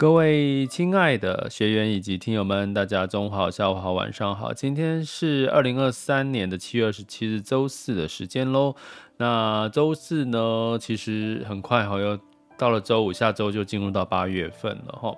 [0.00, 4.50] 各位亲爱的学员以及听友们，大家中午好、下午好、晚上好。
[4.50, 8.74] 今天是二零二三年的七月二十七日，周四的时间喽。
[9.18, 12.18] 那周四呢，其实很快哈，又
[12.56, 15.14] 到了周五，下周就进入到八月份了哈。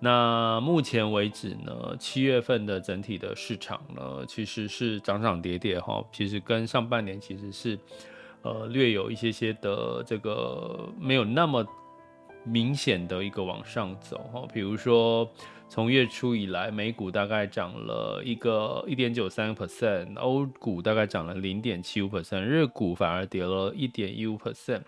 [0.00, 6.02] 那目前为止呢，七月份的整体的市场呢，其实是涨涨跌跌哈。
[6.10, 7.78] 其实跟上半年其实是
[8.40, 11.62] 呃略有一些些的这个没有那么。
[12.44, 15.28] 明显的一个往上走哈，比如说
[15.68, 24.82] 从月初以来，美股大概涨了一个一点九三 percent，欧股大概涨了零点七五 percent，日股反而跌了一点一五 percent。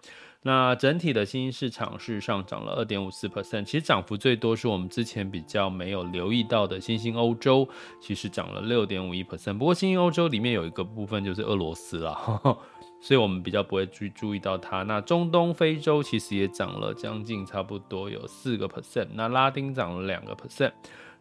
[0.46, 7.66] 那整体的新兴市场是上涨了二点五四 percent，其实涨幅最多是我们之前比较没有留意到的新兴欧洲，
[7.98, 9.56] 其实涨了六点五一 percent。
[9.56, 12.10] 不过新兴欧洲里面有一个部分就是俄罗斯啦。
[12.12, 12.58] 呵 呵
[13.04, 14.82] 所以我们比较不会去注意到它。
[14.84, 19.08] 那中东非洲其实也涨了将近差不多有四个 percent。
[19.12, 20.72] 那拉丁涨了两个 percent，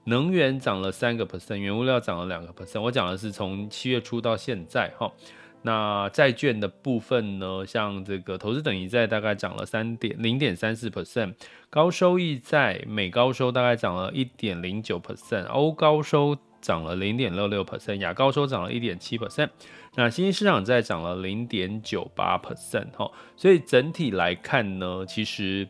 [0.06, 2.80] 能源涨了三个 percent，原物料涨了两个 percent。
[2.80, 5.12] 我讲的是从七月初到现在哈。
[5.64, 11.34] 那债券的部分呢，像这个投资等级债大概涨了三点零点三四 percent，
[11.70, 19.50] 高收益债美高收大概涨了一点零九 percent，欧高收涨了零点六六 percent，亚高收涨了一点七 percent。
[19.96, 25.68] 那新兴市场债涨了零点九八 percent 哈，所以整体来看呢，其实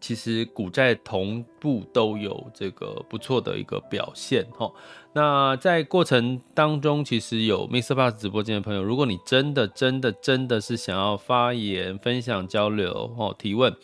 [0.00, 4.72] 其实股债同步都有这个不错的一个表现哈。
[5.12, 7.94] 那在过程当中，其实有 Mr.
[7.94, 13.74] Bus 直播间的朋友，如果你真的真的真的是想要发言、分享、交流哦、提问，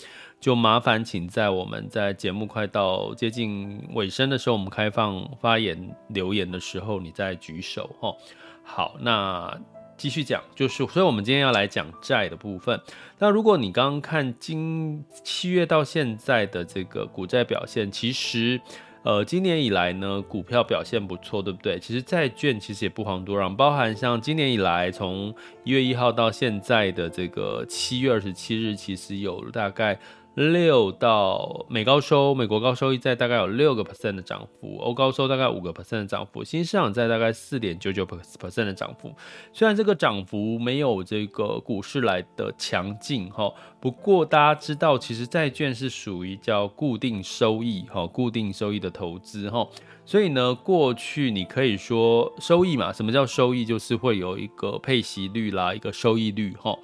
[0.47, 5.77] 就麻烦请在我们在节目快到接近尾声的时候，我们开放发言
[6.11, 8.15] 留言的时候，你再举手哈。
[8.62, 9.53] 好，那
[9.97, 12.81] 继续讲，就是，所以我们今天要来讲债的部分。
[13.19, 18.61] 那如果你刚刚看今七月到现在的这个股债表现，其实，
[19.03, 21.77] 呃，今年以来呢，股票表现不错，对不对？
[21.81, 29.99] 其实债券其实也不遑多让，包含像今年以来从一月一号到现在的这个七月二十七日，其实有大概。
[30.37, 39.15] 六到美高收，美国高收益债大概有六个 percent 的涨幅，欧高收大概五个 percent 的涨幅，新市场债大概四点九九 percent 的涨幅。
[39.55, 49.67] 虽然这个涨幅没有这个股市来的强劲哈，不过大家知道，其实债券是属于叫固定收益哈，固定收益的投资哈，
[50.05, 53.65] 所以呢，过去你可以说收益嘛，什么叫收益？
[53.65, 56.79] 就是会有一个配息率啦，一个收益率哈。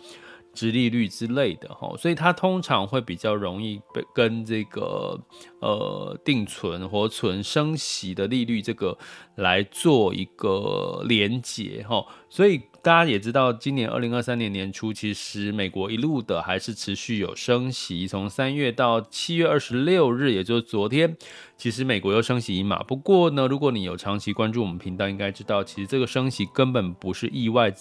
[0.55, 5.19] 殖利率之类的哈，所以它通常会比较容易被跟这个
[5.61, 8.97] 呃定存、活存、升息的利率这个
[9.37, 12.05] 来做一个连结哈。
[12.29, 21.17] 所以大家也知道，今年二零二三年年初，其实美国一路的还是持续有升息，从三月到七月二十六日，也就是昨天，
[21.57, 22.83] 其实美国又升息一码。
[22.83, 27.73] 不过呢，如果你有长期关注我们频道，应该知道，其实这个升息根本不是意外。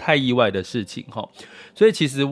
[0.00, 1.28] 太意外的事情哈，
[1.74, 2.24] 所以其实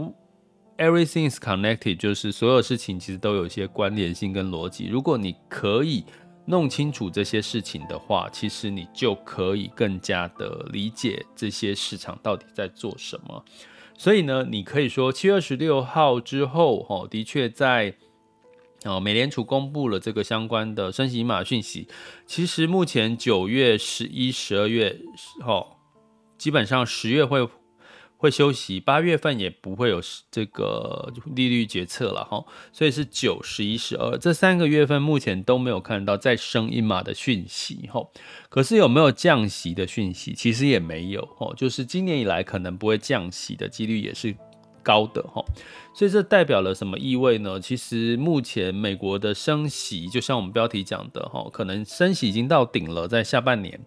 [0.78, 4.86] everything is connected，就是所有事情其实都有一些关联性跟逻辑。
[4.86, 6.02] 如果你可以
[6.46, 13.44] 弄清楚这些事情的话，其实你就可以更加的理解这些市场到底在做什么。
[13.98, 17.94] 所以呢，你可以说七月二十六号之后，哈，的确在
[18.84, 21.86] 哦，美联储公布了这个相关的升息码讯息。
[22.26, 24.98] 其实目前九月、十一、十二月，
[25.44, 25.66] 哦。
[26.38, 27.48] 基本上十月会
[28.18, 38.04] 会休息，八月份也不会有这个利率决策了哈，所以是九、十一、十二这三个月份目前都没有看到再升一码的讯息哈。
[38.48, 40.34] 可是有没有降息的讯息？
[40.34, 44.34] 其实也没有哦，就是今年以来可能不会降息的几率也是
[44.88, 45.44] 高的哈。
[45.92, 47.58] 所以这代表了什么意味呢？
[47.60, 53.78] 其实目前美国的升息，就像我们标题讲的哈，可能升息已经到顶了，在下半年。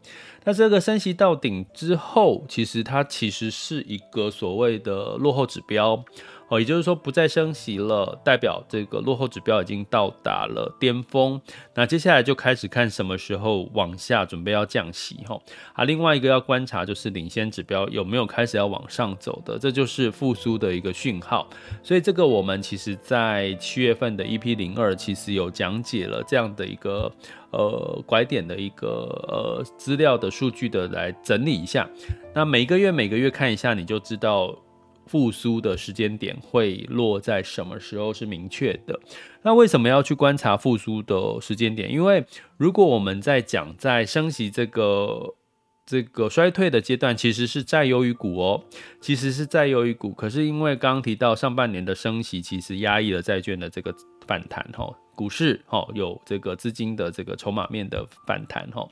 [0.44, 6.04] 那这个升息到顶之后，其实它其实是一个所谓的落后指标。
[6.52, 11.40] 哦，也就是说不再升息了，代表这个落后指标已经到达了巅峰。
[11.74, 15.40] 那接下来就开始看什么时候往下准备要降息哈。
[15.72, 21.48] 啊，另外一个要观察就是领先指标有没有开始要往上走的，这就是复苏的一个讯号。
[21.82, 27.10] 所以这个我们其实在七月份的 EP 零二其实有讲解了这样的一个
[27.52, 28.88] 呃拐点的一个
[29.30, 31.88] 呃资料的数据的来整理一下。
[32.36, 34.54] 那每个月每个月看一下，你就知道。
[35.12, 38.98] 复苏的时间点会落在什么时候是明确的。
[39.42, 41.92] 那为什么要去观察复苏的时间点？
[41.92, 42.26] 因为
[42.56, 45.36] 如果我们在讲在升息这个
[45.86, 48.64] 这个衰退的阶段，其实是债优于股哦，
[49.02, 50.14] 其实是债优于股。
[50.14, 53.94] 可是因为刚刚提到上半年的升息，其实压抑了债券的这个
[54.26, 58.88] 反弹哈，股市哈有这个资金的这个筹码面的反弹哈。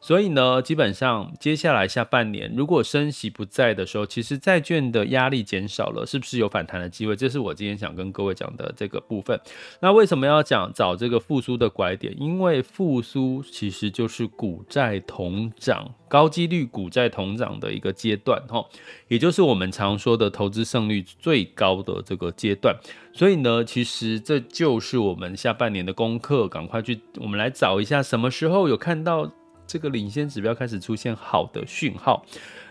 [0.00, 7.14] 所以呢，基本上接下来下半年，如果升息不在的时候，其实债券的压力减少了，是不是有反弹的机会？
[7.14, 9.38] 这是我今天想跟各位讲的这个部分。
[9.80, 12.14] 那为什么要讲找这个复苏的拐点？
[12.18, 18.64] 因为复苏其实就是股债同涨，高几率股债同涨的一个阶段，哈，
[19.08, 22.74] 也就是我们常说的投资胜率最高的这个阶段。
[23.12, 29.30] 所以呢，其实这就是我们下半年的功课，赶快去，我们来找一下什么时候有看到。
[29.70, 32.26] 这个领先指标开始出现好的讯号，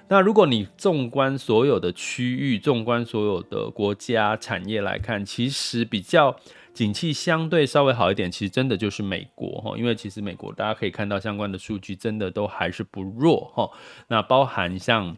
[0.10, 6.36] 那如果你纵观所有的区域，纵观所有的国家产业来看，其实比较
[6.74, 13.70] 景气相对稍微好一点，其实真的就是美国哈，因为其实美国大家可以看到相关的数据，真的都还是不弱哈。
[14.10, 15.16] 那包含像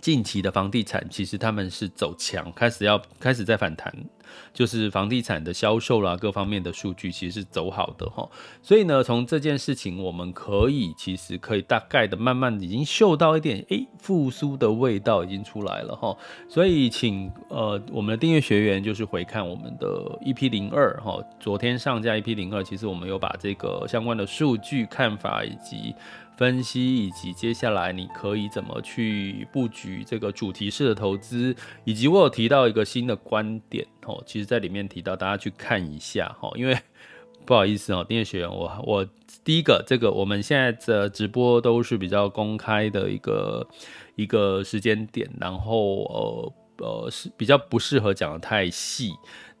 [0.00, 3.92] 近期的房地产，其实他们是走强，开始要开始在反弹。
[4.52, 8.28] 就是房地产的销售啦，各方面的数据其实是走好的哈，
[8.62, 16.14] 所以呢，从这件事情我们可以其实可以大概的慢慢已经嗅到一点诶复苏的味道已经出来了哈，
[16.46, 19.88] 所以请呃我们的订阅学员就是回看我们的
[20.26, 25.94] EP 零二哈，昨天上架 EP 零二，其实我们有把这个相关的数据看法以及。
[26.38, 31.52] 分析以及接下来你可以怎么去布局这个主题式的投资，
[31.84, 36.78] 以及我有提到一个新的观点哦，其实在里面提到大家去看一下哈，因为
[37.44, 39.04] 不好意思哦，订阅学员我我
[39.42, 43.66] 第一个这个我们现在的直播都是比较公开的一个
[44.14, 46.52] 一个时间点，然后呃
[46.86, 49.12] 呃是比较不适合讲得太细。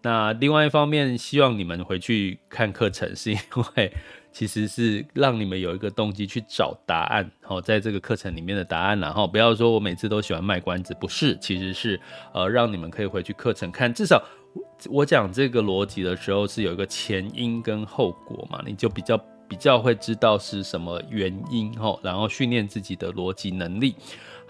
[0.02, 3.38] 那另外一方面，希望你们回去看课程，是因
[3.74, 3.92] 为。
[4.38, 12.00] 其实是让你们有一个动机去找答案，好，在这个课程里面的答案，然后不要说我每次都喜欢卖关子，不是，其实是
[12.32, 14.22] 呃让你们可以回去课程看，至少
[14.88, 19.18] 我讲这个逻辑的时候是有一个前因跟后果嘛，你就比较
[19.48, 23.96] 比较会知道是什么原因，吼，然后训练自己的逻辑能力。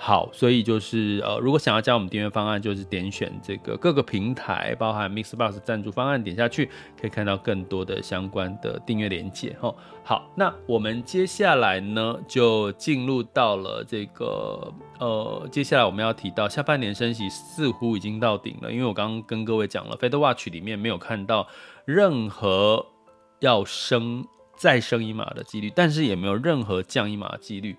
[0.01, 6.67] 好，所以就是呃，如果想要加我们订阅方案，就是点选这个各个平台，包含 Mixbox 赞助方案，点下去
[7.01, 9.75] 可以看到更多的相关的订阅连接哈。
[10.05, 21.49] 好，那我们接下来呢，就进入到了这个呃，接下来我们要提到下半年升息似乎已经到顶了，因为我刚刚跟各位讲了，Fed Watch 里面没有看到
[21.85, 22.87] 任何
[23.41, 24.25] 要升
[24.57, 27.77] 再升一码的几率，但是也没有任何降一码的几率。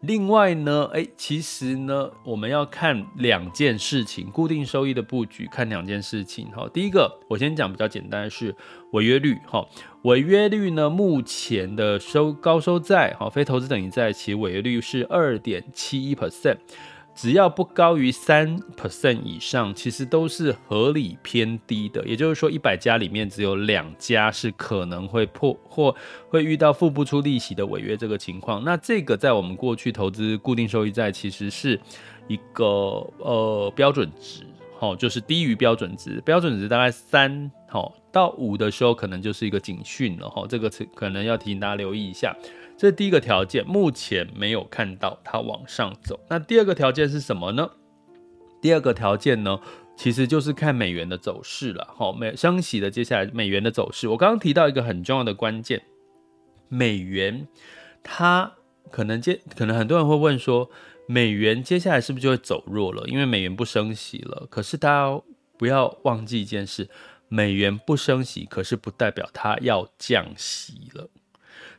[0.00, 6.46] 另外呢，哎，其实呢，我们要看两件事情，固定收益的布局，看两件事情。
[6.52, 8.54] 哈，第一个，我先讲比较简单的是
[8.92, 9.36] 违约率。
[9.44, 9.66] 哈，
[10.02, 16.58] 违约率呢，目前的收高收债，哈，非投资等级债，其违约率是二点七一 percent。
[17.20, 22.06] 只要不高于三 percent 以上，其实都是合理偏低的。
[22.06, 25.92] 也就是说，一百家里面只有两家是可能会破或
[26.28, 28.62] 会遇到付不出利息的违约这个情况。
[28.62, 31.80] 那这个在我们过去投资固定收益债，其实是
[32.28, 32.64] 一个
[33.18, 34.46] 呃标准值，
[34.78, 37.50] 好，就是低于标准值，标准值大概三
[38.12, 40.46] 到五的时候，可能就是一个警讯了哈。
[40.48, 42.32] 这个可能要提醒大家留意一下。
[42.78, 46.20] 这是第一个条件，目前没有看到它往上走。
[46.30, 47.72] 那第二个条件是什么呢？
[48.62, 49.60] 第二个条件呢，
[49.96, 51.92] 其实就是看美元的走势了。
[51.96, 55.82] 好，美升息的接下来美元的走势，我刚刚提到一个很重要的关键，
[56.68, 57.48] 美元
[58.04, 58.52] 它
[58.92, 60.70] 可能接，可能很多人会问说，
[61.08, 63.08] 美元接下来是不是就会走弱了？
[63.08, 64.46] 因为美元不升息了。
[64.48, 65.20] 可是大家
[65.56, 66.88] 不要忘记一件事，
[67.26, 71.10] 美元不升息，可是不代表它要降息了。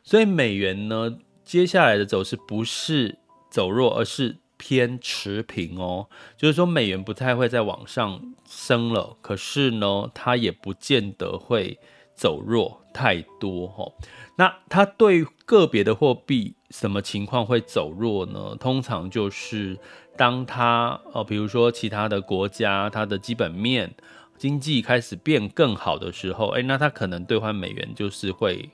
[0.02, 3.18] 所以美元呢，接下来的走势不是
[3.50, 11.78] 走弱，而是偏持平哦，就是说美元不太会再往上升了，可是呢，它也不见得会
[12.14, 13.90] 走弱太多哈。
[14.36, 18.56] 那它对个别的货币什么情况会走弱呢？
[18.60, 19.78] 通常就是
[20.16, 23.94] 当它呃，比如说其他的国家它的基本面
[24.38, 28.70] 经济开始变更好的时候，哎，那它可能兑换美元就是会。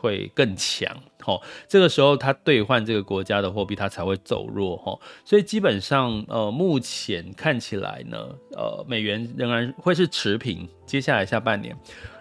[0.00, 8.18] 会更强，吼，这个时候它兑换这个国家的货币，它才会走弱，吼，所以基本上，呃，目前看起来呢，
[8.52, 11.76] 呃，美元仍然会是持平，接下来下半年，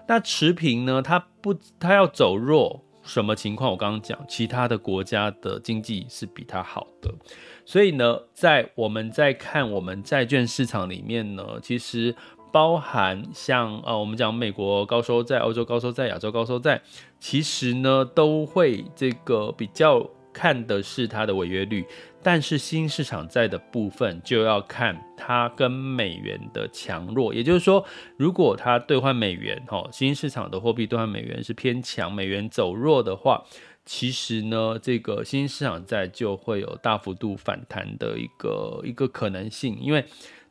[0.07, 3.71] 那持平呢，它不，它要走弱，什么情况？
[3.71, 7.13] 我刚刚讲，其他的国家的经济是比它好的，
[7.65, 12.15] 所以呢，在我们在看我们债券市场里面呢，其实。
[12.55, 16.81] 包含像呃，我们讲美国高收债、欧洲高收债、亚洲高收债，
[17.19, 21.85] 其实呢都会这个比较看的是它的违约率，
[22.23, 27.33] 但是新市场债的部分就要看它跟美元的强弱。
[27.33, 27.85] 也就是说，
[28.15, 33.43] 如果它兑换美元，哈，新市场的货币兑换美元是偏强，美元走弱的话，
[33.83, 40.05] 其实呢，这个新市场债就会有大幅度反弹的一个一个可能性，因为。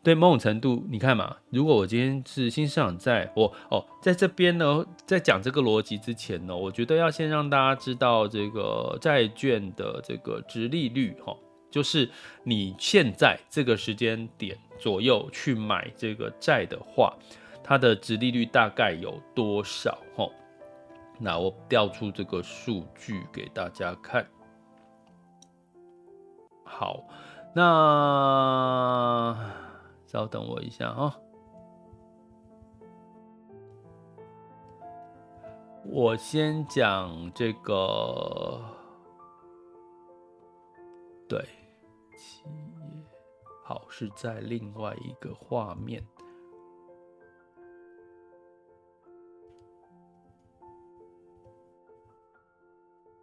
[0.05, 11.35] 对某种程度，你看嘛，如果我今天是新市场在，我哦，在这边呢，在讲这个逻辑之前呢，我觉得要先让大家知道这个债券的这个殖利率哈，
[11.71, 12.11] 就是
[12.43, 17.15] 你现在这个时间点左右去买这个债的话，
[17.63, 20.29] 它的殖利率大概有多少哈？
[21.19, 24.27] 那我调出这个数据给大家看。
[26.63, 27.03] 好，
[27.55, 29.25] 那。
[30.14, 31.12] 稍等我一下啊、
[35.85, 38.62] 我先讲这个，
[41.28, 41.44] 对，
[42.16, 43.04] 企业
[43.64, 46.00] 好，是在另外一个画面，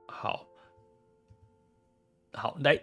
[0.08, 0.46] 好，
[2.34, 2.78] 好来。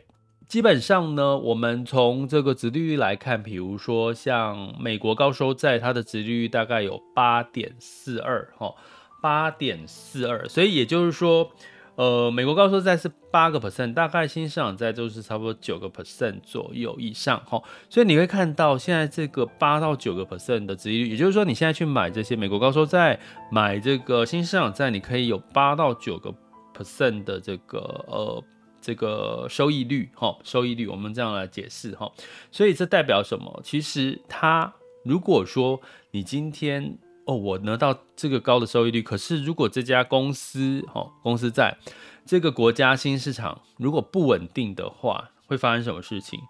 [0.49, 8.75] 基本上呢，我们从这个殖利率来看，比如说像美国高收债，它的殖利率大概有八点四二，哈，
[9.21, 11.51] 八点四二，所以也就是说，
[11.97, 23.21] 呃，美国高收债是八个 percent，大概新市场债就是差不多九个 percent 左右以上，哈，所以你会看到现在这个八到九个 percent 的殖利率，也就是说你现在去买这些美国高收债，
[23.53, 26.33] 买这个新市场债，你可以有八到九个
[26.75, 27.79] percent 的这个
[28.09, 28.43] 呃。
[28.89, 32.11] 这个收益率，哈，收益率，我们这样来解释，哈，
[32.51, 33.61] 所以这代表什么？
[33.63, 34.73] 其实它
[35.05, 35.79] 如果说
[36.13, 41.77] 你今天哦，我拿到这个高的收益率，可是如果这家公司，哈，公司在
[42.25, 46.41] 这个国家新市场如果不稳定的话，会发生什么事情？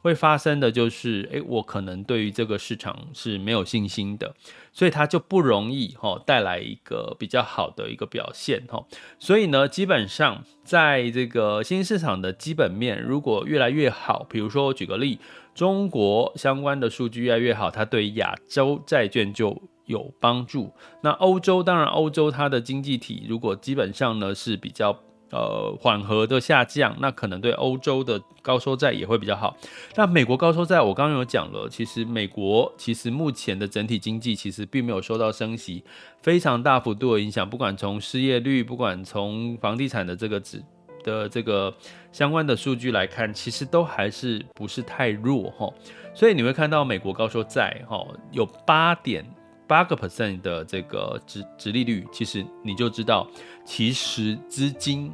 [0.00, 4.34] 会发生的就是，诶，我可能对于这个市场是没有信心的，
[4.72, 8.84] 所以它就不容易哈带来一个比较好的一个表现哈。
[9.18, 15.18] 所以呢，基本上在这个新兴市场的基本面如果越来越好，比如说我举个例，
[15.54, 20.72] 中国相关的数据越来越好，它对亚洲债券就有帮助。
[21.02, 25.02] 那欧洲当然，欧洲它的经济体如果基本上呢是比较。
[25.30, 29.54] 呃，缓和的下降，那可能对欧洲的高收债也会比较好。
[29.94, 35.84] 那美国高收债，我刚刚有讲了，其实美国其实目前的整体经济其实并没有受到升息
[36.22, 40.62] 非常大幅度的影响，不管从失业率，不管从房地产的这个指
[41.04, 41.72] 的这个
[42.10, 45.70] 相关的数据来看，其实都还是不是太弱哈。
[46.14, 49.24] 所以你会看到美国高收债哈有八点
[49.66, 53.28] 八个 percent 的这个殖殖利率，其实你就知道，
[53.68, 55.12] 其实资金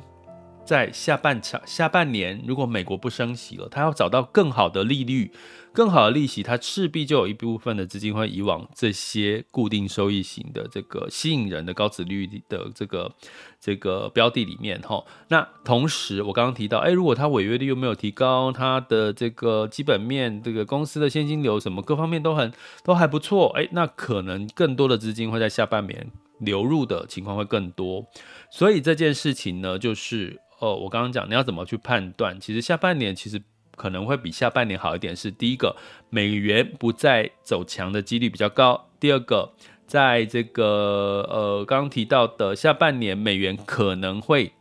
[0.64, 5.32] 在下半场下半年，如果美国不升息了，它要找到更好的利率。
[5.72, 13.12] 更好的利息，它势必就有一部分的资金会移往这些固定收益型的这个吸引人的高值率的这个
[13.60, 15.04] 这个标的里面哈。
[15.26, 22.52] 那同时，我刚刚提到，哎，如果它违约率又没有提高，它的这个基本面，这个公司的现金流什么各方面都很
[22.84, 26.06] 都还不错，哎，那可能更多的资金会在下半年
[26.38, 28.06] 流入的情况会更多。
[28.50, 33.42] 所以这件事情呢，就是呃，我刚刚讲你要怎么去判断，其实下半年其实。
[33.76, 35.74] 可能会比下半年好一点，是第一个，
[36.08, 38.88] 美元不再走强的几率比较高。
[39.00, 39.52] 第二个，
[39.84, 44.52] 在这个呃刚刚提到的下半年，美元可能会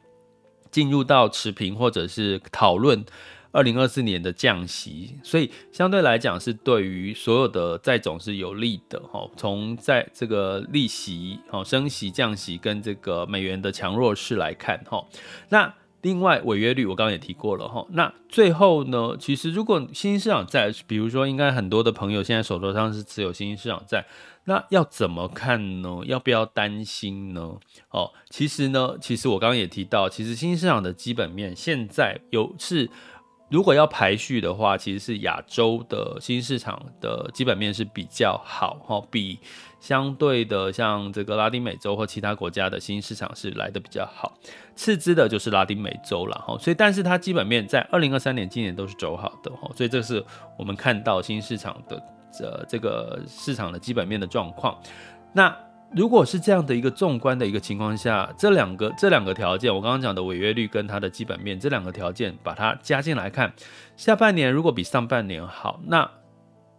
[0.72, 3.06] 进入到持平，或者是讨论
[3.54, 9.26] 二零二四年的降息，所以相对来讲是对于所有的债种是有利的哈。
[9.38, 15.08] 从在这个利息、升息、降息跟这个美元的强弱势来看哈，
[15.48, 15.74] 那。
[16.04, 17.88] 另外，违约率我刚刚也提过了哈。
[17.92, 24.06] 那最后呢，其实如果新兴市场债，比如说，应该很多的朋友现在手头上是持有新兴市场债，
[24.44, 26.02] 那要怎么看呢？
[26.04, 27.58] 要不要担心呢？
[27.92, 32.90] 哦，其实呢，其实我刚刚也提到，其实新兴市场的基本面现在有是。
[33.54, 39.38] 如果要排序的话，其实是亚洲的新市场的基本面是比较好哈，比
[39.80, 44.34] 相对的像这个拉丁美洲或其他国家的新市场是来的比较好。
[44.76, 50.26] 次之的就是拉丁美洲了哈，所以但是它基本面在二零二三年今年都是走好的哈，所以这是
[50.58, 54.76] 我们看到新市场的这这个市场的基本面的状况。
[55.32, 55.56] 那
[55.96, 63.54] 如果是这样的一个纵观的一个情况下，这两个这两个条件，我刚刚讲的违约率跟它的基本面这两个条件，把它加进来看，
[63.96, 66.10] 下半年如果比上半年好，那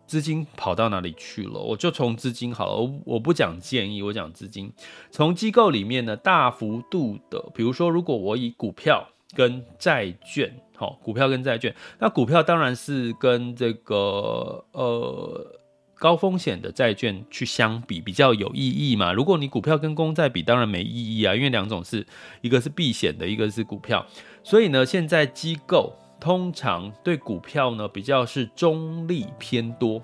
[0.05, 1.61] 资金跑到哪里去了？
[1.61, 4.73] 我就从资金好了，我我不讲建议，我讲资金。
[5.13, 15.61] 从机构里面呢，大幅度的，比如说，如果我以股票跟债券，好，股票跟债券，那股票当然是跟这个呃。
[15.97, 19.13] 高风险的债券去相比比较有意义嘛？
[19.13, 22.05] 如果你股票跟公债比，当然没意义啊，因为两种是
[22.41, 24.05] 一个是避险的，一个是股票。
[24.43, 30.03] 所以呢，现在机构通常对股票呢比较是中立偏多，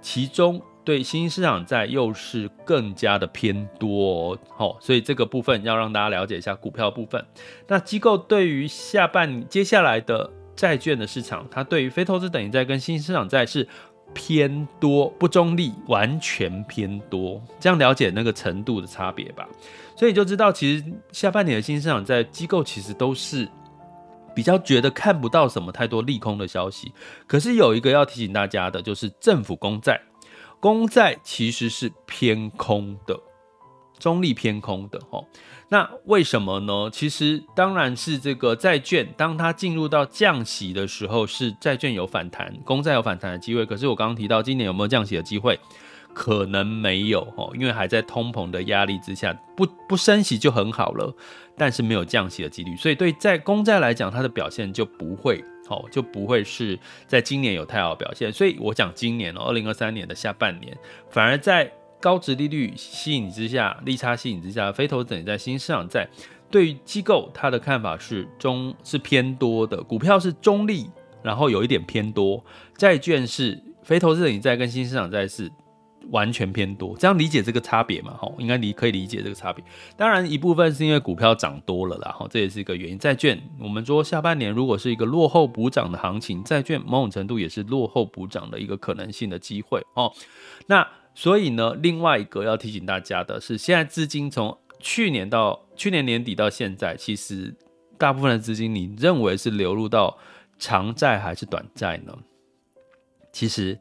[0.00, 4.76] 其中对新兴市场债又是更加的偏多哦。
[4.78, 7.24] 所以这个部分要让大家了解一下股票部分。
[7.66, 13.66] 那机构对于下半接下来的债券的市场，它对于非投资等级债跟新兴市场债是。
[14.12, 19.48] 偏多不中立，完全偏多，这样了解那个程度的差别吧。
[19.96, 23.48] 所以就知道，其实下半年的新市场在机构其实都是
[24.34, 26.92] 比较觉得看不到什么太多利空的消息。
[27.26, 30.00] 可是有一个要提醒大家的，就是政府公债，
[30.58, 33.18] 公债其实是偏空的，
[33.98, 35.24] 中立偏空的齁。
[35.72, 36.90] 那为什么呢？
[36.92, 43.64] 其实当然是这个债券，当它进入到降息的时候，是债券有反弹，公债有反弹的机会。
[43.64, 45.56] 可是我刚刚提到，今年有没有降息的机会？
[46.12, 51.14] 可能没有哦，因为还在通膨的压力之下，不不升息就很好了，
[51.56, 58.32] 但是没有降息的几率，所以对在公债来讲，它的表现就不会哦，就不会是在今年有太好的表现。
[58.32, 60.76] 所以我讲今年哦，二零二三年的下半年，
[61.10, 61.70] 反而在。
[62.00, 66.08] 高值利率吸引之下，利差吸引之下，非投资等在新市场债
[66.50, 70.90] 对于机构他的看法是中是偏多的，股票是中立，
[71.22, 72.42] 然后有一点偏多，
[72.76, 75.50] 债券是非投资等级债跟新市场债是
[76.10, 78.14] 完全偏多，这样理解这个差别嘛？
[78.16, 79.62] 吼，应该理可以理解这个差别。
[79.96, 82.98] 当然一部分是因为股票涨多了啦，吼，这也是一个原因。
[82.98, 90.10] 债券我们说下半年如果是一个落后补涨的行情，债券某种程度也是落后补涨的一个可能性的机会哦。
[90.66, 97.54] 那所以呢，另外一个要提醒大家的是，现在资金从去年到去年年底到现在，其实
[97.98, 100.16] 大部分的资金，你认为是流入到
[100.58, 102.16] 长债还是短债呢？
[103.32, 103.78] 其实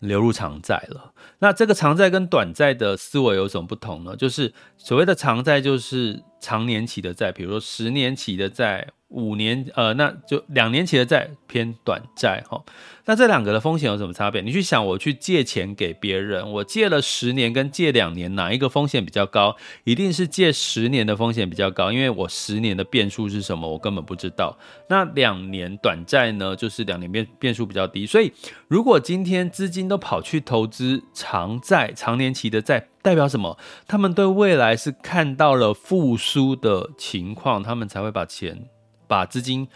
[0.00, 1.12] 流入长债了。
[1.38, 4.16] 那这个长债跟短债的思维有什么不同呢？
[4.16, 8.88] 就是所谓的长债，就是长年期的债，比如说十年期的债。
[9.14, 12.64] 五年，呃，那就两年期的债偏短债哈。
[13.04, 14.40] 那这两个的风险有什么差别？
[14.40, 19.54] 你去想，我去借钱给别人，我借了十年跟借两年，哪一个风险比较高？
[19.84, 24.56] 一定是借十年的风险比较高，因为我十年的变数是什么，我根本不知道。
[24.88, 28.06] 那两年短债呢，就是两年变变数比较低。
[28.06, 28.32] 所以，
[28.66, 33.58] 如果今天资金都跑去投资长债、长年期的债，代表什么？
[33.86, 38.68] 他们对未来是看到了复苏的情况，他们才会把钱。
[39.08, 39.68] 把资金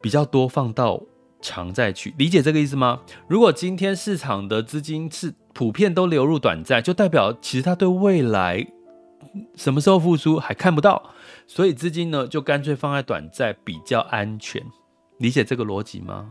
[0.00, 1.02] 比较多放到
[1.42, 3.00] 长债去，理解这个意思吗？
[3.28, 8.66] 如果今天市场的资金是普遍都流入短债，就代表其实他对未来
[9.54, 11.10] 什么时候复苏还看不到，
[11.46, 14.64] 所以资金呢就干脆放在短债比较安全，
[15.18, 16.30] 理解这个逻辑吗？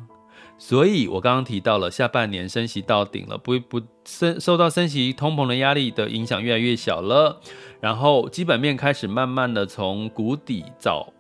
[0.62, 7.42] 所以我刚刚提到了下半年升息到顶了，不不升受到升息通膨的压力的影响越来越小了，
[7.80, 11.12] 然后基本面开始慢慢的从谷底找。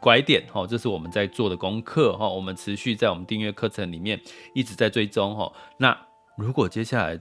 [0.00, 4.20] 拐点哈，这是我们在做的功课哈，我们持续在我们订阅课程里面
[4.54, 5.50] 一直在追踪哈。
[5.78, 5.96] 那
[6.36, 7.18] 如果接下来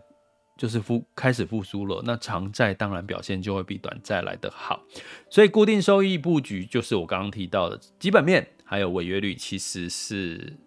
[0.57, 4.81] 就是复开始复苏了，那长债当然表现就会比短债来得好。
[5.29, 10.57] 所以固定收益布局就是我刚刚提到的基本面，还有违约率，其实是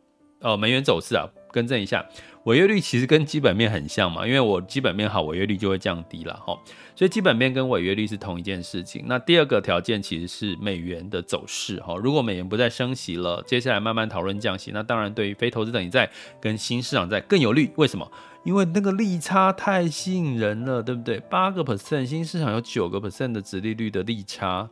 [0.42, 2.04] 呃美元走势啊，更正一下。
[2.44, 6.58] 违约率其实跟基本面很像嘛，因为我基本面好，违约率就会降低了哈。
[6.96, 9.04] 所以基本面跟违约率是同一件事情。
[9.06, 11.94] 那第二个条件其实是美元的走势哈。
[11.96, 17.70] 如果美元不再升息了，接下来慢慢讨论降息，那当然对于非投资等级债跟新市场债更有利。
[17.76, 18.10] 为什么？
[18.44, 21.20] 因为那个利差太吸引人了，对不对？
[21.30, 24.68] 八个 percent，新市场有九个 percent 的殖利率的利差。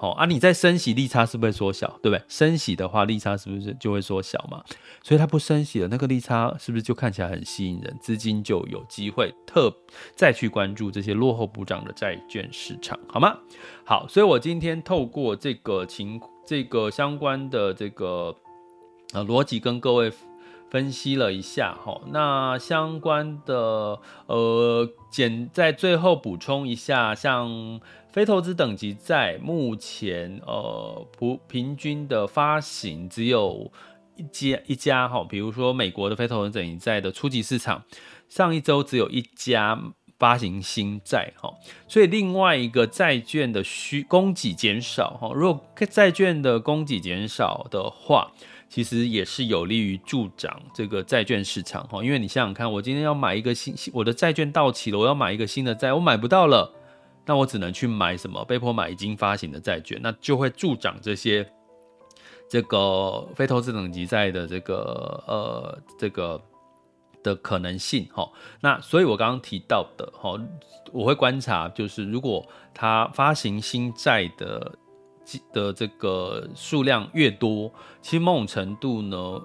[0.00, 1.86] 好啊，你在升息，利差是不是会缩小？
[2.02, 2.24] 对不对？
[2.26, 4.64] 升息的话，利差是不是就会缩小嘛？
[5.02, 7.94] 所以它不升息了，那个利差是不是就看起来很吸引人？
[8.00, 9.70] 资金就有机会特
[10.16, 13.36] 再去关注这些落后补涨的债券市场，好吗？
[13.84, 18.34] 好，所以我今天透过这个情这个相关的这个
[19.12, 20.10] 呃逻辑跟各位
[20.70, 22.00] 分析了一下哈。
[22.10, 27.82] 那相关的呃简在最后补充一下，像。
[28.12, 33.70] 非投资等级债目前呃普平均的发行只有
[34.16, 37.84] 一家一家哈，比如说美国的非投资等级债的初级市场，
[38.28, 39.80] 上一周只有一家
[40.18, 41.54] 发行新债哈，
[41.86, 48.32] 所以另外一个债券的需供给减少哈，如果债券的供给减少的话，
[48.68, 56.74] 其实也是有利于助长这个债券市场哈，因为你想想看，我今天要买一个新我的债券到期了，我要买一个新的债，我买不到了。
[57.30, 58.44] 那我只能去买什么？
[58.44, 61.48] 被迫买已经发行的债券，那就会助长这些
[62.48, 66.42] 这个非投资等级债的这个呃这个
[67.22, 68.28] 的可能性哈。
[68.60, 70.36] 那所以我刚刚提到的哈，
[70.90, 74.72] 我会观察，就是如果它发行新债的
[75.52, 79.40] 的这个数量越多，其实某种程度呢。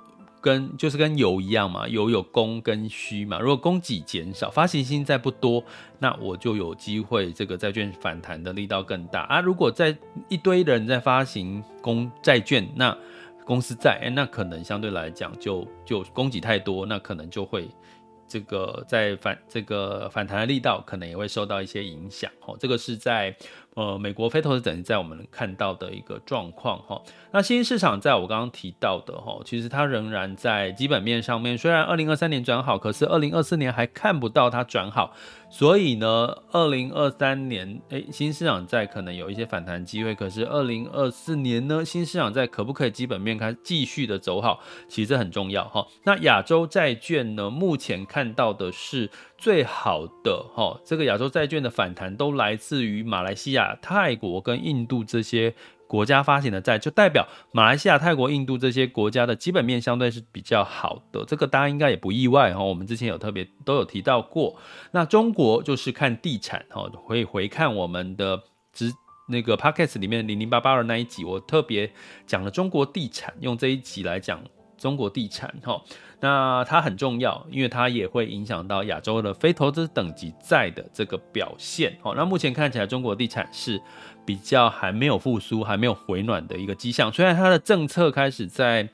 [0.46, 3.40] 跟就是跟油一样嘛，油有供跟需嘛。
[3.40, 5.64] 如果供给减少，发行新债不多，
[5.98, 9.42] 那我就有机会这个债券反弹的力道更大啊。
[9.42, 9.98] 如果在
[10.30, 12.96] 一堆人在发行公债券，那
[13.44, 17.68] 公司债，欸，那可能相对来讲就就供给太多，那可能就会
[18.28, 22.32] 这个在反这个反弹的力道可能也会受到一些影响。
[22.46, 23.36] 哦，这个是在。
[23.76, 35.14] 呃，美国非投资等级债我们看到的一个状况哈，那新兴市场在我刚刚提到的哈，其实它仍然在基本面上面，虽然二零二三年转好，可是二零二四年还看不到它转好，
[35.50, 45.86] 所以呢，二零二三年诶，新市场在可能有一些反弹机会，可是二零二四年呢，新市场在可不可以基本面开继续的走好，其实很重要哈。
[46.06, 49.12] 那亚洲债券呢，目前看到的是。
[49.38, 55.54] 最好的哈，这个亚洲债券的反弹都来自于马来西亚、泰国跟印度这些
[55.88, 62.64] 国家发行的债，就代表马来西亚、泰国、印度这些国家的基本面相对是比较好的，这个大家应该也不意外哈。
[62.64, 64.56] 我们之前有特别都有提到过。
[64.92, 68.42] 那中国就是看地产哈，可以回看我们的
[68.74, 68.92] 直
[69.28, 71.92] 那个 podcast 里面零零八八二那一集，我特别
[72.26, 74.42] 讲了中国地产，用这一集来讲
[74.78, 75.82] 中国地产哈。
[76.22, 81.96] 那它很重要，因为它也会影响到亚洲的非投资等级债的这个表现。
[82.02, 83.80] 好，那目前看起来中国地产是
[84.26, 87.12] 比较还没有复苏、还没有回暖的一个迹象。
[87.12, 88.90] 虽然它的政策开始在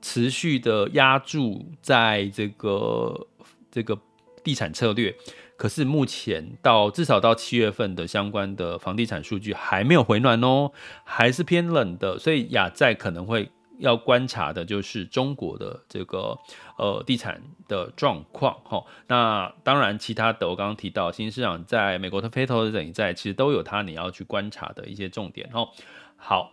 [0.00, 3.26] 持续的压住在这个
[3.70, 3.98] 这个
[4.42, 5.14] 地产策略，
[5.56, 10.70] 可是目前到至少到七月份的相关的房地产数据还没有回暖哦，
[11.04, 13.50] 还是偏冷的，所以亚债可能会。
[13.78, 16.38] 要观察的就是中国的这个
[16.78, 25.68] 呃地产的状况哈，那当然其他的我刚刚提到新市场在美国的非投资等一在其实都有它你要去观察的一些重点哈。
[26.16, 26.52] 好，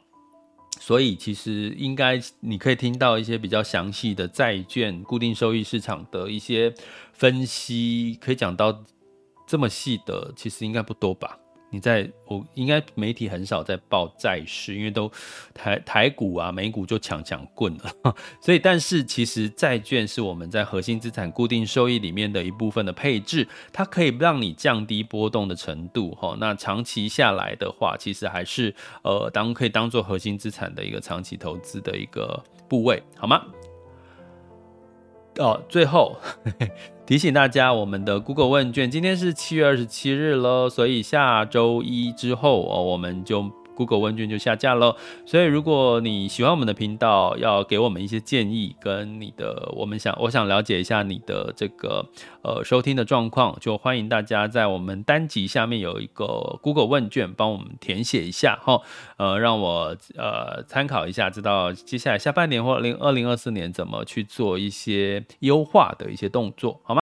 [0.80, 6.74] 所以其实应该你可以听到一些比较详细的债券固定收益市场的一些
[7.14, 8.84] 分析，可以讲到
[9.48, 11.40] 这么细的，其实应该不多吧。
[11.74, 15.12] 你在我应该媒体很少在报债市，因为都
[15.56, 26.38] 台台股啊、美股就抢抢棍了， 所以但是其实债券是我们在核心资产固定收益里面的一部分的配置，它可以让你降低波动的程度哈。
[26.40, 33.44] 那长期下来的话，其实还是呃当可以当做核心资产的一个长期投资的一个部位，好吗？
[35.40, 36.16] 哦，最后
[37.06, 43.63] 提醒大家，我们的 Google 问卷今天是七月二十七日了，所以下周一之后哦，我们就。
[43.76, 52.06] Google 问卷就下架喽，所以如果你喜欢我们的频道，要给我们一些建议，跟你的我们想，我想了解一下你的这个
[52.44, 58.82] 呃收听的状况，就欢迎大家在我们单集下面有一个 Google 问卷，帮我们填写一下哈，
[59.18, 67.03] 呃，让我呃参考一下，知道接下来下半年或零二零二四年怎么去做一些优化的一些动作，好吗？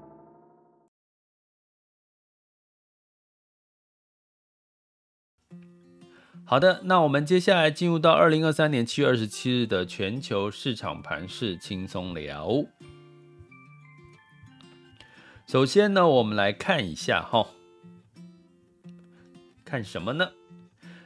[6.51, 12.65] 好的，那我们接下来进入到二零二三年七月二十七日的全球市场盘势轻松聊。
[15.47, 17.47] 首先呢，我们来看一下哈，
[19.63, 20.29] 看什么呢？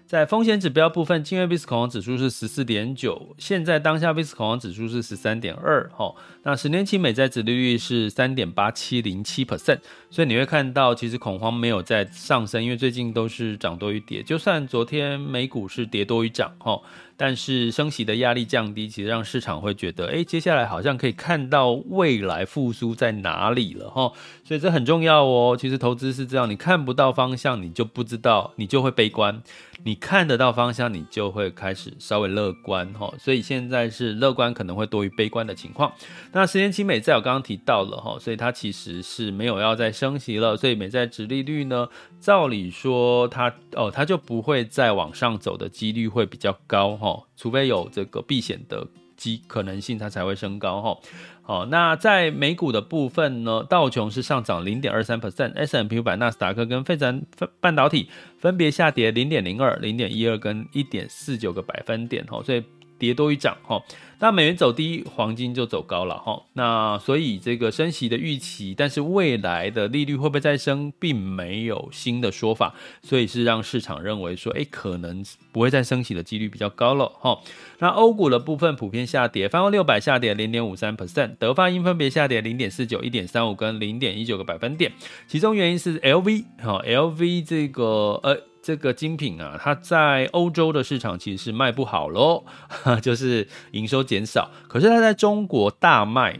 [0.08, 6.14] 在风险指标部分，今日 VIX 恐慌指数是十四点九，现在当下 VIX 恐慌指数是十三点二哈。
[6.44, 9.80] 那十年期美债殖利率是三点八七零七 percent。
[10.12, 14.22] 所以你会看到，其实恐慌没有在上升，因为最近都是涨多于跌。
[14.22, 16.80] 就算昨天美股是跌多于涨，哈，
[17.16, 24.12] 但是升息的压力降低，其实让市场会觉得，哎，接下来好像可以看到未来复苏在哪里了，哈。
[24.44, 25.56] 所以这很重要哦。
[25.60, 29.42] 其实投资是这样，你看不到方向，你就不知道，你就会悲观；
[29.84, 33.14] 你看得到方向，你就会开始稍微乐观，哈。
[33.20, 35.92] 所以现在是乐观可能会多于悲观的情况。
[36.32, 40.16] 那十年期美债我刚刚提到了，哈，所以它其实是没有要再升。
[40.18, 41.88] 息了，所以美债殖利率呢，
[42.20, 46.98] 照理说它哦，它就不会再往上走的几率会比较高，
[47.36, 48.88] 除非有这个避险的
[49.18, 50.98] 机可能性，它才会升高哈。
[51.42, 57.24] 好，那在美股的部分呢，道琼是上涨零点二三 percent，S&P 五百、纳斯达克跟费城
[57.60, 62.64] 半导体分别下跌零点零二、零点一二跟一点四九个百分点哈，所以。
[62.98, 63.84] 跌多于涨哈，
[64.20, 66.44] 那美元走低，黄金就走高了哈。
[66.54, 77.40] 那所以这个升息的预期，但是未来的利率会不会再升，并没有新的说法，所以是让市场认为说，哎，可能不会再升息的几率比较高了哈。
[77.80, 84.92] 那欧股的部分普遍下跌，泛欧六百下跌零点五三 percent，德法英分别下跌零点四九、一点三五跟零点一九个百分点，
[85.28, 88.42] 其中原因是 LV 哈，LV 这个呃。
[88.66, 92.44] 这个精品啊，它在欧洲的市场其实是卖不好喽，
[93.00, 94.50] 就是营收减少。
[94.68, 96.40] 可是它在中国大卖，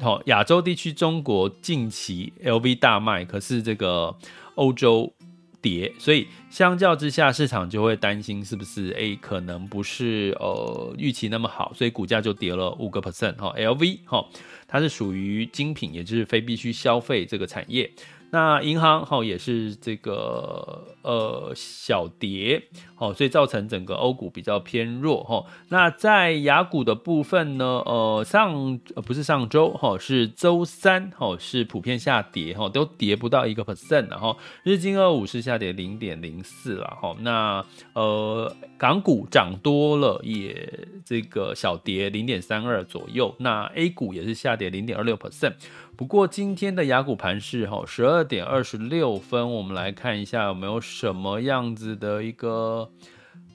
[0.00, 4.16] 好，亚洲地区中国近期 LV 大卖，可是这个
[4.56, 5.14] 欧洲
[5.62, 13.54] 跌，所以相较之下，市场就会担心是不是诶，可能不是呃预期那么好，所以股价就跌了五个 percent 哈。
[13.56, 14.26] LV 哈，
[14.66, 17.88] 它是属于精品，也就是非必须消费这个产业。
[18.36, 22.62] 那银行哈也是这个呃小跌，
[22.94, 25.42] 好，所以造成整个欧股比较偏弱哈。
[25.70, 37.16] 那在雅股的部分呢，呃上呃不是上周哈，是周三哈是普遍下跌哈，都跌不到一个 percent 然后日经二五是下跌零点零四了哈。
[37.20, 40.70] 那呃港股涨多了也
[41.06, 45.54] 这个小跌零点三二左右，那 A 股也是下跌零点二六 percent。
[45.96, 52.90] 不过今天的雅股盘势哈，十二点二十六分，我们来看一下有没有什么样子的一个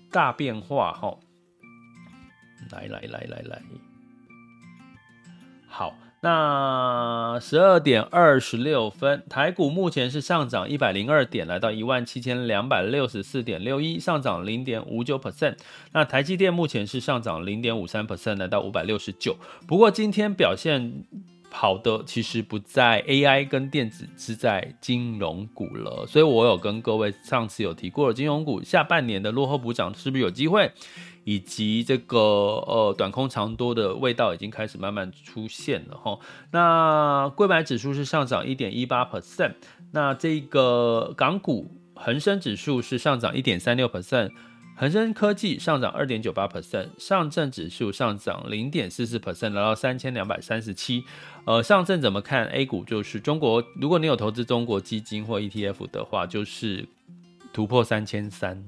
[0.10, 1.20] 大变化哈。
[2.72, 3.62] 来来来来来，
[5.68, 15.58] 好，那十二点二十六分，台股目前是上涨一百零二点，来到一万七千两百六十四点六一，上涨零点五九 percent。
[15.92, 19.38] 那台积电目前是上涨零点五三 percent，来到五百六十九。
[19.68, 21.06] 不过今天表现。
[21.52, 26.06] 好的，其实不在 AI 跟电子，是在金融股了。
[26.08, 30.72] 所以我有跟各位上次有提过了，金融股下半年的落后补涨是不是有机会？
[31.24, 36.18] 以及这个呃短空长多的味道已经开始慢慢出现了哈。
[36.52, 39.54] 那柜买指数是上涨一点一八 percent，
[39.92, 44.32] 那这个港股恒生指数是上涨一点三六 percent。
[44.82, 51.06] 恒生科技上涨二点九八 percent，上证指数上涨零点四四 percent，来到三千两百三十七。
[51.46, 56.88] 呃，上证怎么看？A 股就是中国，如果你有投资中国基金或 ETF 的话，就是
[57.54, 58.66] 突破三千三，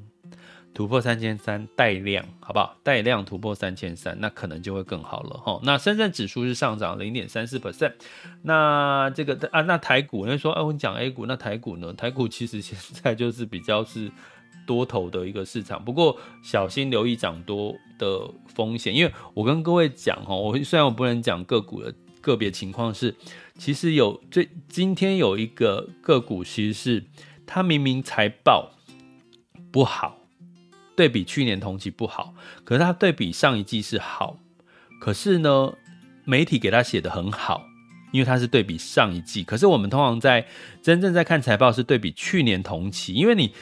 [0.72, 2.78] 突破三千三带量，好不好？
[2.84, 5.60] 带量突破三千三，那可能就会更好了哈。
[5.64, 7.94] 那深圳指数是上涨零点三四 percent，
[8.44, 11.92] 那这个啊，那台股，你说，哦，你讲 A 股，那台股呢？
[11.92, 14.12] 台股其实现在就是比较是。
[14.66, 23.14] 多头的一个市场，不过小心留意涨多的风险，因为我跟各位讲哈，我虽然我不能讲个股的个别情况是，
[23.58, 27.04] 其实有最今天有一个个股，其实是
[27.46, 28.72] 它明明财报
[29.72, 30.18] 不好，
[30.96, 34.38] 对比去年同期不好，可是它对比上一季是好，
[35.02, 35.74] 可是呢，
[36.24, 37.66] 媒体给它写得很好，
[38.14, 40.48] 因为它是对比上一季，可是我们通常在
[40.82, 43.54] 真正在看财报是对比去年同期，因为你。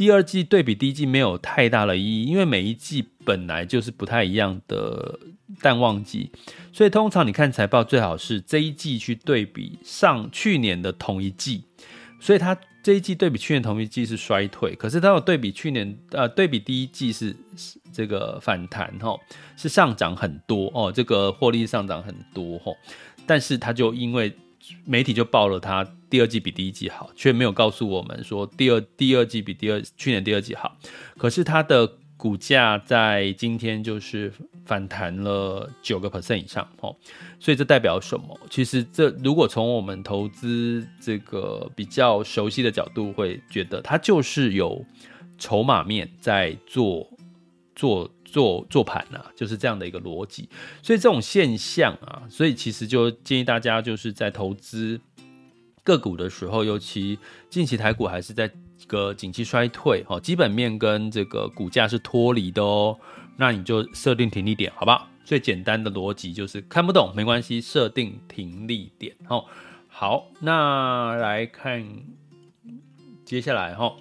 [0.00, 5.20] 第二季对比第一季没有太大的意义，因为每一季本来就是不太一样的
[5.60, 6.32] 淡旺季，
[6.72, 11.64] 所以通常你看财报最好是这一季去对比上去年的同一季，
[12.18, 17.36] 所以它这一季对比去年同一季是衰退，可是它有对比去年呃对比第一季是
[17.92, 19.14] 这个反弹哈，
[19.54, 22.72] 是上涨很多哦，这个获利上涨很多哈，
[23.26, 24.34] 但是它就因为
[24.86, 25.86] 媒体就报了它。
[26.10, 30.76] 第二季比第一季好，却没有告诉我们说第二第二季比第二去年第二季好。
[31.16, 34.32] 可是它的股价在今天就是
[34.66, 36.94] 反弹了九个 percent 以上哦，
[37.38, 38.38] 所以这代表什么？
[38.50, 44.84] 其实这如果从我们投资这个比较熟悉的角度，会觉得它就是有
[45.38, 47.08] 筹码面在做
[47.74, 48.10] 做。
[48.32, 50.48] 做做盘呐，就是这样的一个逻辑，
[50.84, 55.00] 所以这种现象啊，所以其实就建议大家就是在投资
[55.82, 62.98] 个股的时候，尤其近期台股还是在一个景气衰退，哈，基本面跟这个股价是脱离的哦，
[63.36, 65.08] 那你就设定停利点，好不好？
[65.24, 69.44] 最简单的逻辑就是看不懂没关系，设定停利点，哦，
[69.88, 71.86] 好，那来看
[73.24, 73.94] 接下来哈。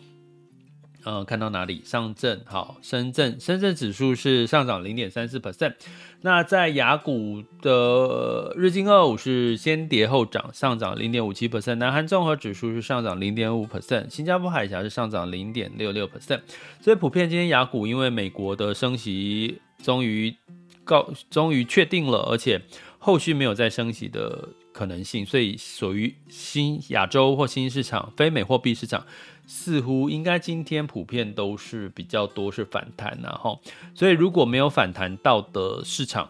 [1.06, 1.82] 呃，看到哪里？
[1.86, 5.74] 上证好，深圳深圳指数是上涨零点三四 percent。
[6.22, 11.76] 那在雅股的日经二五是先跌后涨，上涨零点五七 percent。
[11.76, 14.10] 南韩综合指数是上涨零点五 percent。
[14.10, 16.42] 新加坡海峡是上涨零点六六 percent。
[16.82, 20.36] 所以普遍今天雅股因为美国的升息终于
[20.84, 22.62] 告终于确定了，而且
[22.98, 29.06] 后续没有再升息的可能性，所以属于新亚洲或新兴市场非美货币市场。
[29.52, 33.60] 似乎应该今天普遍都是比较多是反弹，然后，
[33.96, 36.30] 所以如果没有反弹到的市场，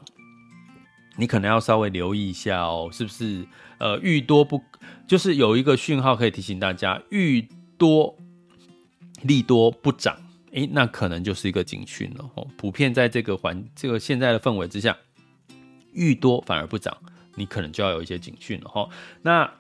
[1.17, 3.45] 你可能要稍微留意一下哦，是不是？
[3.77, 4.61] 呃，遇多不
[5.05, 7.45] 就是有一个讯号可以提醒大家，遇
[7.77, 8.15] 多
[9.23, 10.17] 利多不涨，
[10.53, 12.47] 诶，那可能就是一个警讯了哦。
[12.57, 14.95] 普遍在这个环这个现在的氛围之下，
[15.91, 16.95] 遇多反而不涨，
[17.35, 18.87] 你可能就要有一些警讯了哈。
[19.21, 19.58] 那。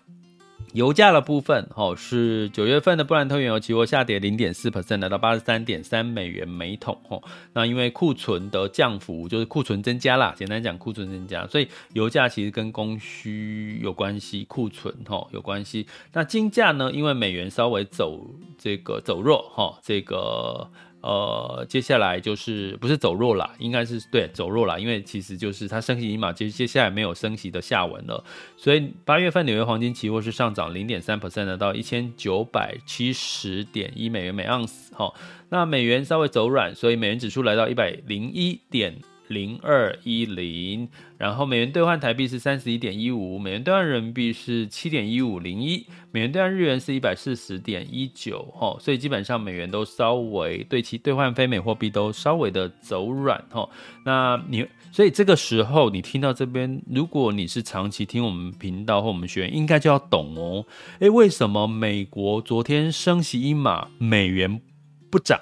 [0.73, 7.21] 油价的部分，哦，是九月份的布兰特原油期货下跌零点四 percent，来到八十三点三美元每桶，哦，
[7.53, 15.87] 那因为库存的降幅，就是库存增加啦，简单讲库存增加，所以油价其实跟供需有关系，库存，哦，有关系。
[16.13, 18.25] 那金价呢，因为美元稍微走
[18.57, 20.69] 这个走弱，哈，这个。
[21.01, 28.23] 呃，接下来就是不是走弱啦，应该是对走弱啦，因为其实就是它升息一码，接接下来没有升息的下文了，
[28.57, 35.13] 所以八月份纽约黄金期货是上涨零点三 percent 的，到一千九百七十点一美元每盎司，哈，
[35.49, 38.95] 那美元稍微走软，所以美元指数来到一百零一点。
[39.29, 53.69] 零二一零，然后美元兑换台币是三十一点一五，美元兑换人民币是七点一五零一，美元兑换日元是一百四十点一九，哈，所以基本上美元都稍微对其兑换非美货币都稍微的走软，哈，
[54.03, 60.65] 那你所以这个时候你听到这边，如果你是长期听我们频道或我们学员，应该就要懂哦，
[60.99, 64.59] 诶，为什么美国昨天升息一码，美元
[65.11, 65.39] 不涨？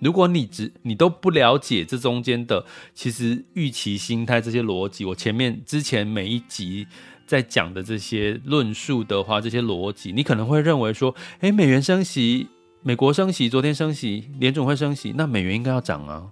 [0.00, 6.86] 如果你只你都不了解这中间的其实预期心态这些逻辑，我前面之前每一集
[7.26, 12.48] 在讲的这些论述的话，这些逻辑，你可能会认为说，诶，美元升息，
[12.82, 16.30] 美国升息，昨天升息，联总会升息，那美元应该要涨啊？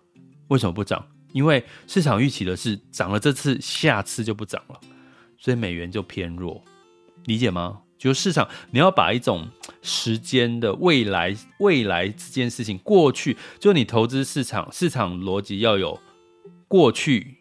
[0.49, 1.05] 为什么不涨？
[1.33, 4.81] 因为市场预期的是涨了这次，下次就不涨了，
[5.37, 6.63] 所以美元就偏弱，
[7.25, 7.81] 理解吗？
[7.99, 9.49] 就是市场，你要把一种
[9.83, 15.99] 时间的未来、未来这件事情，过去就你投资市场，市场逻辑要有
[16.69, 17.37] 过去、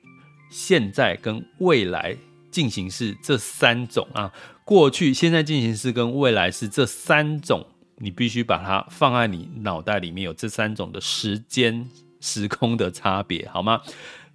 [0.49, 2.15] 现在跟未来
[2.51, 4.31] 进行式这三种啊。
[4.63, 7.65] 过去、现在进行式跟未来是这三种，
[7.97, 11.87] 你必须把它放在你脑袋里面，有这三种的时间、
[12.19, 13.81] 时空的差别，好吗？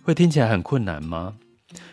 [0.02, 1.34] 会听起来很困难吗？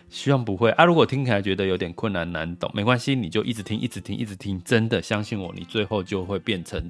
[0.09, 0.85] 希望不会啊！
[0.85, 4.61] 如果听起来觉得有点困难难懂，没关系，你就一直听，一直听，一直听。
[4.63, 6.89] 真的相信我，你最后就会变成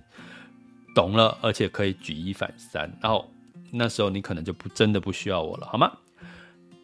[0.93, 2.91] 懂了，而且可以举一反三。
[3.01, 3.30] 然后
[3.71, 5.91] 那时候你可能就不真的不需要我了，好吗？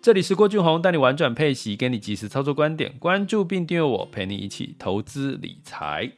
[0.01, 6.11] 这里是郭俊宏，带你玩转配息，给你及时操作观点，关注并订阅我，陪你一起投资理财。